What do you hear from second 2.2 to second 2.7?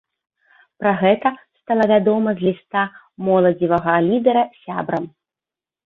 з